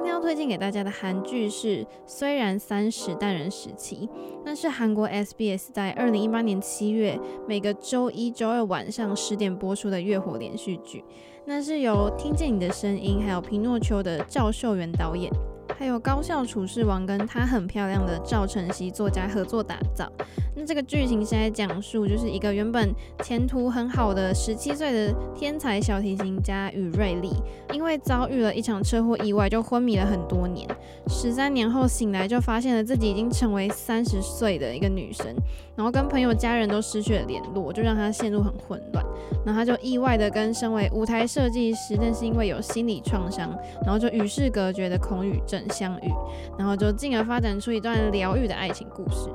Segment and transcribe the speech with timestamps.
[0.00, 4.08] 今天要推荐给大家的韩剧是《虽然三十但人时期》，
[4.46, 11.04] 那是韩国 SBS 在二零一八年七月每个周一、周二晚上十点播出的月火连续剧。
[11.44, 15.49] 那是由听见你的声音还有皮诺丘的赵秀媛导演。
[15.80, 20.12] 还有高校处事王跟她很漂亮的赵晨熙作家合作打造。
[20.54, 27.30] 那这个剧情是在讲述，就是一个原本前途很好的十七岁的天才小提琴家宇瑞丽，
[27.72, 30.68] 因为遭遇了一场车祸意外，就昏迷了很多年。
[31.08, 35.34] 十三年后醒来，就发现了自己已经成为三十岁的一个女生，
[35.74, 39.02] 然后跟朋友家人都失去了联络，就让她陷入很混乱。
[39.46, 46.12] 然后她就意外的跟身为舞台设计师，但是因为有心理创伤，然后就与世隔绝的恐宇症相遇，
[46.58, 49.28] 然后就进而发展出一段疗愈的爱情故事。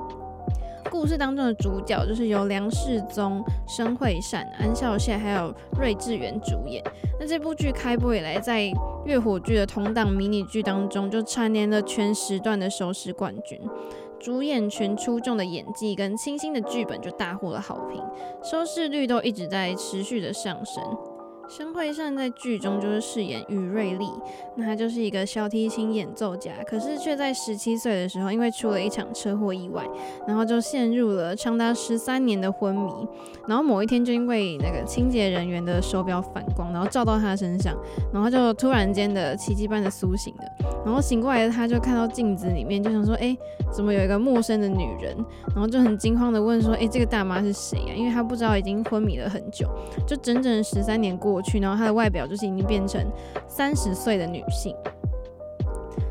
[0.88, 6.82] 故事当中的主角就是由梁世宗、申惠善、安孝燮还有瑞智元主演。
[7.18, 8.70] 那这部剧开播以来，在
[9.04, 13.60] 月火剧的同档迷你剧当中，就蝉联了全时段的收视冠军。
[14.18, 18.02] 主演群出众的演技跟清新的剧本就大获了好评，
[18.42, 20.82] 收视率都一直在持续的上升。
[21.48, 24.10] 申惠善在剧中就是饰演于瑞丽，
[24.56, 29.84] 那她就是一个小提琴演奏家，可是却在十七岁的时候，因为出了一场车祸意外，
[30.26, 32.92] 然后就陷入了长达十三年的昏迷。
[33.46, 37.76] 然后某一天，就因为那个清洁人员的手表反光，然后照到她身上，
[38.12, 40.44] 然后就突然间的奇迹般的苏醒了。
[40.84, 43.36] 然后醒过来的她就看到镜子里面，就想说：“哎，
[43.70, 45.16] 怎么有一个陌生的女人？”
[45.54, 49.68] 然后就很惊慌的问说：“哎，这个大妈是谁呀？”因为她不知道已经昏迷了很久，
[50.06, 51.35] 就整整十三年过。
[51.36, 53.04] 过去，然后她的外表就是已经变成
[53.46, 54.74] 三十岁的女性。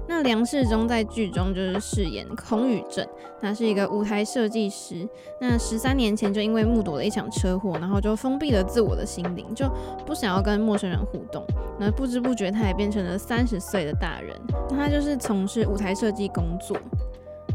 [0.08, 3.08] 那梁世宗在剧中就是饰演孔宇镇，
[3.42, 5.08] 他是一个舞台设计师。
[5.42, 9.68] 那十三年前就因为目睹了一场车祸，然后就封闭了自我的心灵，就
[10.06, 11.44] 不想要跟陌生人互动。
[11.80, 14.40] 那不知不觉他也变成了三十岁的大人。
[14.69, 16.78] 那他就是从事舞台设计工作。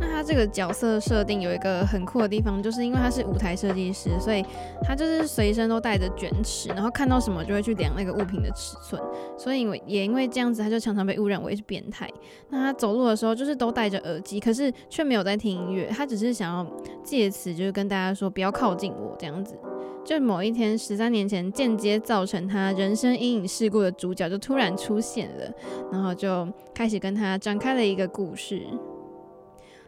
[0.00, 4.42] 那他这个角色设定有一个很酷的地方，就是因为他是舞台设计师，所以
[4.82, 9.00] 他就是随身都带着卷尺，然后看到什么就会去量那个物品的尺寸，
[9.38, 12.10] 所以也因为这样子，他就常常被误认为是变态。
[12.48, 16.66] 那他走路的时候就是都戴着耳机，可是却没有在听音乐，他只是想要
[17.04, 19.54] 借此就是跟大家说不要靠近我这样子。
[20.02, 25.52] 就某一天，十三年前间接造成他人生阴影事故的主角就突然出现了，
[25.92, 28.62] 然后就开始跟他展开了一个故事。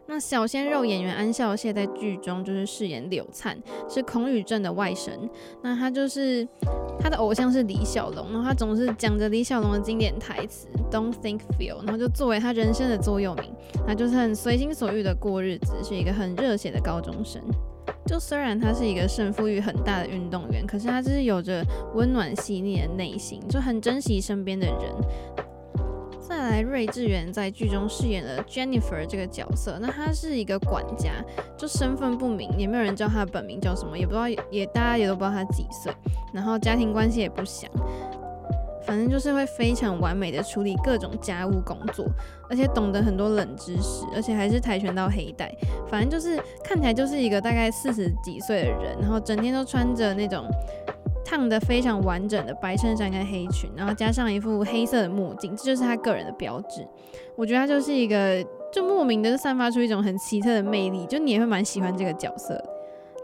[0.05, 3.57] 那小鲜肉演员安孝燮在剧中就是饰演柳灿，
[3.89, 5.11] 是孔宇镇的外甥。
[5.61, 6.47] 那他就是
[6.99, 13.51] 他的偶像是李小龙，然后他总是讲着李小龙的经典台词 "Don't think, feel"，然后就作为他人生的座右铭。
[13.87, 17.41] 他就是很随心所欲的过日子，是一个很热血的高中生。
[18.05, 21.65] 就虽然他是一个胜负欲很大的运动员，可是他就是有着
[21.95, 25.42] 温暖细腻的内心，就很珍惜身边的人。
[26.43, 29.77] 再来，锐志远在剧中饰演了 Jennifer 这个角色。
[29.79, 31.11] 那他是一个管家，
[31.55, 35.93] 就身份不明，也没有人知道他的本名叫什么，也不知道，也大家也都不知道他几岁。
[36.33, 37.71] 然后家庭关系也不详，
[38.85, 42.05] 反正就是会非常完美的处理各种家务工作，
[42.49, 45.49] 而且懂得很多冷知识，而且还是跆拳道黑带。
[45.87, 50.45] 反正就是看起来就是一个大概四十几岁的人，然后整天都穿着那种。
[51.23, 56.85] 烫的非常完整的白衬衫跟黑裙，然后加上一副黑色的墨镜，这就是他个人的标志。
[57.35, 62.63] 我觉得他就是一个，就莫名的散发出一种很奇特的魅力，就你也会蛮喜欢这个角色。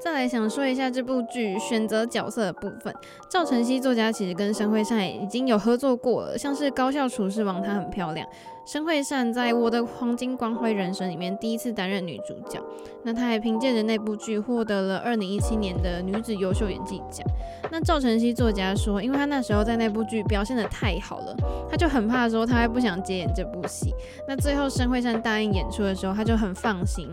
[0.01, 2.93] 再来想说一下这部剧选择角色的部分，
[3.29, 8.25] 赵晨曦作家其实跟申惠善已经有合作过了，像是高校厨师王，她很漂亮。
[8.65, 12.63] 申惠善在我的黄金光辉人生里面第一次担任女主角，
[13.03, 17.27] 那她还凭借着那部剧获得了二零一七年的女子优秀演技奖。
[17.71, 21.35] 那赵晨熙作家说，因为他那时候在那部剧表现得太好了，
[21.69, 23.93] 他就很怕说他还不想接演这部戏。
[24.27, 27.07] 那最后申惠善答应演出的时候，他就很放心。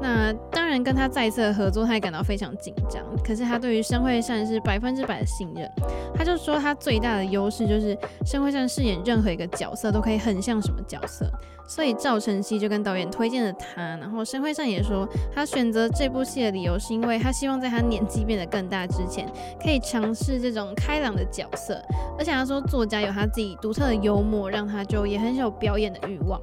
[0.00, 3.02] 那当然跟他再次合作，他也感到非常紧张。
[3.24, 5.70] 可是他对于申惠善是百分之百的信任，
[6.14, 11.30] 他就说他最大的优势就是申惠善饰演任何一个角色都可以很像什么角色。
[11.66, 13.82] 所以赵晨熙就跟导演推荐了他。
[13.98, 19.30] 然后申惠善也说，他选择这部戏的理由是因为他希望在他年纪变得更大之前，
[19.62, 21.80] 可以尝试这种开朗的角色。
[22.18, 26.40] 而且他说，作家有他自己独特的幽默，让他就也很有表演的欲望。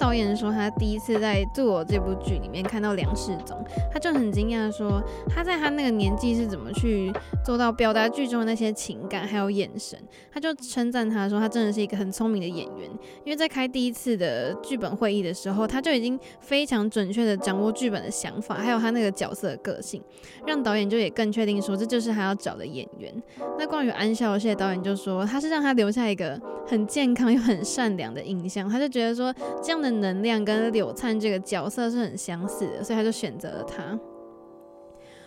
[0.00, 3.62] 导演说，他第一次在《杜尔》这部剧里面看到梁世宗，
[3.92, 7.12] 他就很惊讶，说他在他那个年纪是怎么去
[7.44, 9.98] 做到表达剧中的那些情感还有眼神。
[10.32, 12.90] 他就称赞他说，他真的是一个很聪明的演员，
[13.24, 20.02] 因为在开第一次的剧本会议的时候，他就已经非常准确的掌握剧本的想法，还有他那个角色的个性，
[20.46, 23.12] 让导演就也更确定说这就是他要找的演员。
[23.58, 29.80] 那关于安孝燮，导演就说他是让他留下一个很健康又很善良的印象，他就觉得说这样。
[29.80, 33.98] 的能量跟柳灿这个角色是很相似的，所以他就选择了他。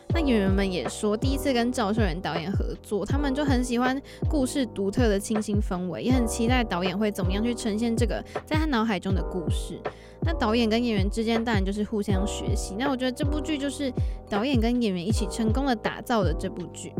[0.09, 3.99] 那演员们也说，第一次跟赵秀仁导演合作，他们就很喜欢
[4.29, 9.81] 故事独特的清新氛围，也很期待导演会怎么样去呈现这个在他脑海中的故事。
[10.21, 12.75] 那导演跟演员之间当然就是互相学习。
[12.77, 13.91] 那我觉得这部剧就是
[14.29, 16.93] 导演跟演员一起成功的打造的这部剧。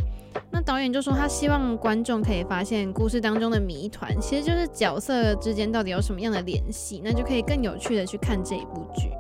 [0.52, 9.12] 那导演就说他希望观众可以发现故事当中的谜团，其实就是角色之间到底有什么样的联系，那就可以更有趣的去看这一部剧。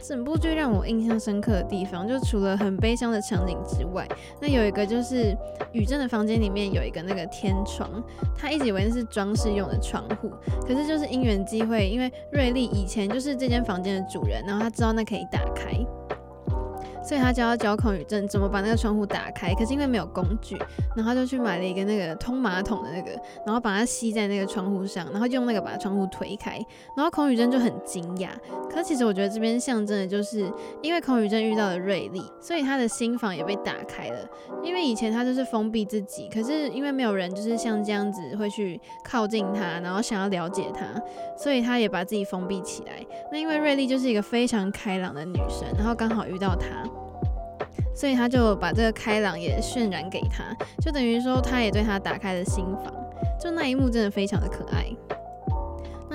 [0.00, 4.06] 整部剧让我印象深刻的地方，就除了很悲伤的场景之外，
[4.40, 5.36] 那有一个就是
[5.72, 8.02] 宇正的房间里面有一个那个天窗，
[8.36, 10.30] 他一直以为那是装饰用的窗户，
[10.64, 15.72] 可是就是因缘机会，因为瑞丽以前就是这间房间的主人，然后他知道那可以打开。
[17.08, 20.58] 所以他教教孔宇正怎么把那个窗户打开，可是因为没有工具，
[20.94, 23.10] 然后就去买了一个那个通马桶的那个，
[23.46, 26.62] 然后把它吸在那个窗户上，然后用那个把窗户推开，
[26.94, 28.28] 然后孔宇正就很惊讶。
[28.70, 30.52] 可其实我觉得这边象征的就是，
[30.82, 34.28] 因为孔宇正遇到了瑞丽，所以他的心房也被打开了。
[34.62, 40.84] 因为以前他就是封闭自己，可是因为没有人就是像这样子会去靠近他，然后想要了解他，
[41.38, 43.02] 所以他也把自己封闭起来。
[43.32, 46.68] 那因为瑞丽就是一个非常开朗的女生，然后刚好遇到他。
[47.98, 50.44] 所以他就把这个开朗也渲染给他，
[50.80, 52.94] 就等于说他也对他打开了心房，
[53.42, 54.86] 就那一幕真的非常的可爱。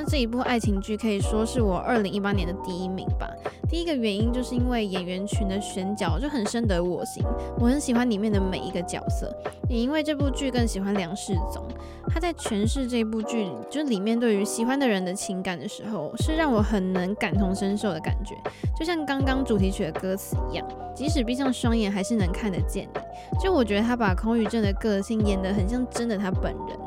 [0.06, 3.30] 这一部爱情剧可以说是我二零一八年的第一名吧。
[3.70, 7.24] 第一个原因就是因为演员群的选角就很深得我心，
[7.58, 9.36] 我很喜欢里面的每一个角色，
[9.68, 11.64] 也因为这部剧更喜欢梁世宗。
[12.08, 18.36] 他在诠释这部剧就里面对于喜欢的人的情感的时候，是让我很能感同身受的感觉，
[18.78, 23.40] 就像刚刚主题曲的歌词一样，即使闭上双眼还是能看得见你。
[23.40, 26.78] 就我觉得他把孔宇正的个性演得很像真的他本人，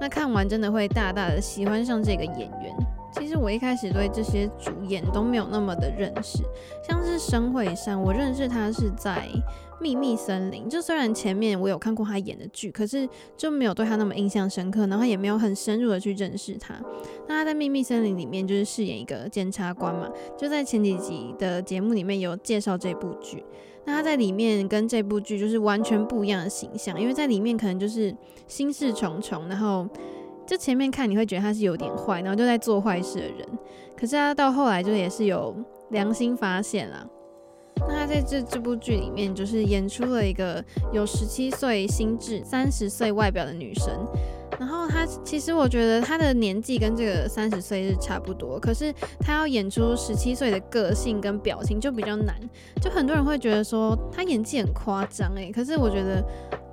[0.00, 2.93] 那看完真的会大大的喜欢上这个演员。
[3.16, 6.42] 其实我一开始对这些主演都没有那么的认识，
[6.86, 9.28] 像是申惠善，我认识他是在
[9.80, 16.74] 《秘密森林》，就虽然前面我有看过他演的剧，可是就没有对他那么印象深刻，然后也没有很深入的去认识他。
[17.28, 23.44] 那他在《秘密森林》里面就是饰演一个检察官嘛，就在前几集的节目里面有介绍这部剧。
[23.86, 28.14] 那他在里面跟这部剧就是完全不一样的形象，因为在里面可能就是
[28.48, 29.86] 心事重重，然后。
[30.46, 33.48] 就前面看你会觉得他是有点坏，然后就在做坏事的人，
[33.96, 35.54] 可是他到后来就也是有
[35.90, 37.06] 良心发现啦。
[37.88, 44.06] 那他在这这部剧里面就是演出了一个有十七岁心智、三十岁外表的女生。
[44.58, 52.34] 然后他其实我觉得他的年纪跟这个三十岁是差不多，可是他要演出十七岁的个性跟表情就比较难。
[52.80, 56.24] 就很多人会觉得说他演技很夸张诶，可是我觉得。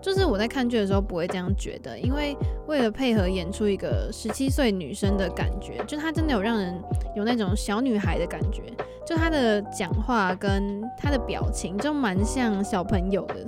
[0.01, 2.35] 就是我在看剧的时候不会这样觉得，因为
[2.65, 6.73] 为了配合演出一个十七岁女生的感觉，就她真的有让人
[7.15, 8.63] 有那种小女孩的感觉，
[9.05, 13.45] 就她的讲话跟她的表情就蛮像小朋友的。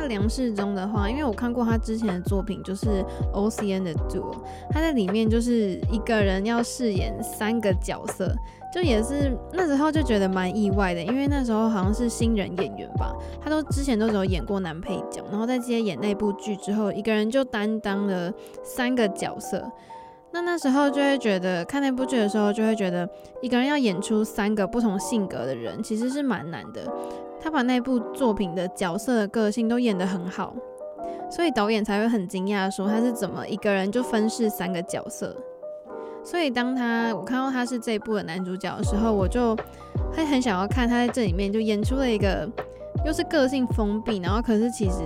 [0.00, 2.86] 那梁世宗的话，因为我看过他之前的作品，就是
[3.34, 3.84] 《O.C.N.
[3.84, 4.32] 的 Do》，
[4.70, 8.34] 他在里面就是一个人要饰演三个角色。
[8.72, 18.32] 就也是那时候就觉得蛮意外的，因为那时候好像是新人演员吧，他都之前都只有演过男配角，然后在接演那部剧之后，一个人就担当了
[18.62, 19.70] 三个角色。
[20.32, 23.06] 那那时候就会觉得看那部剧的时候，就会觉得
[23.42, 26.80] 一个人要演出三个不同性格的人，其实是蛮难的。
[27.40, 30.54] 他把那部作品的角色的个性都演得很好，
[31.30, 35.34] 所以导演才会很惊讶说他是怎么一个人就分饰三个角色。
[36.22, 39.56] 所以当他我看到他是这一部的男主角的时候，我就
[40.12, 42.46] 会很想要看他在这里面就演出了一个
[43.06, 44.98] 又是个性封闭，然后可是其实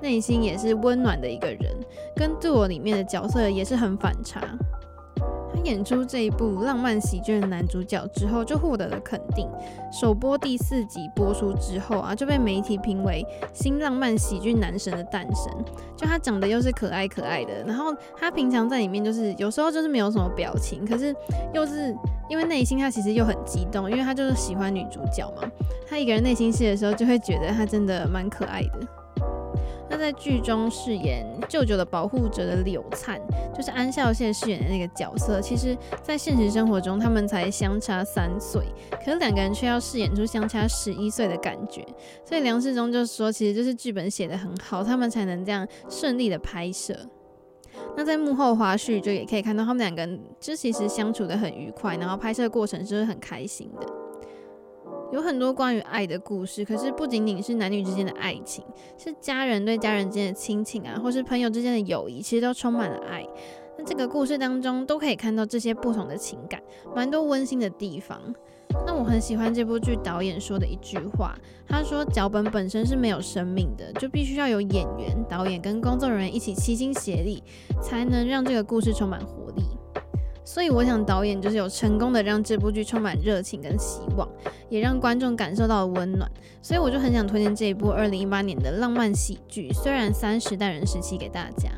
[0.00, 1.74] 内心也是温暖的一个人，
[2.14, 4.40] 跟《Duel》里面的角色也是很反差。
[5.64, 9.48] 演出这一部浪漫喜剧的男主角之后，就获得了肯定。
[9.90, 15.52] 首播第四集播出之后啊，就被媒体评为新浪漫喜剧男神的诞生。
[15.96, 21.14] 就他长得又是可爱可爱的，然后他平常在里面就是有时候就是没有什么表情，可是
[21.52, 21.96] 又是
[22.28, 25.50] 因为内心他其实又很激动，因为他就是喜欢女主角嘛。
[25.88, 29.03] 他一个人内心戏的时候，就会觉得他真的蛮可爱的。
[29.94, 33.16] 他在剧中饰演舅舅的保护者的柳灿，
[33.54, 38.66] 就是安孝燮饰演的那个角色，其实在现实生活中他们才相差三岁，
[39.04, 41.86] 可是两个人却要饰演出相差十一岁的感觉。
[42.24, 46.92] 所以梁世宗就说，其实就是剧本写得很好，他们才能这样顺利的拍摄。
[47.96, 54.03] 那在幕后花絮就也可以看到他们两个人就其实相处得很愉快，然后拍摄过程就是很开心的。
[55.14, 58.64] 有很多关于爱的故事，可是不仅仅是男女之间的爱情，
[58.98, 63.24] 是家人对家人之间的亲情啊，或是朋友之间的友谊，其实都充满了爱。
[63.78, 66.60] 那这个故事当中都可以看到这些不同的情感，
[66.96, 68.20] 蛮多温馨的地方。
[68.84, 77.40] 那我很喜欢这部剧导演说的一句话，他说脚本本身是没有生命的，就必须要有演员、导演跟工作人员一起齐心协力，
[77.80, 79.62] 才能让这个故事充满活力。
[80.44, 84.28] 所以我想导演就是有成功的让这部剧充满热情跟希望，
[84.68, 86.30] 也让观众感受到了温暖。
[86.60, 91.70] 所以我就很想推荐这一部二零一八年的浪漫喜剧《虽然三十代人时期》给大家。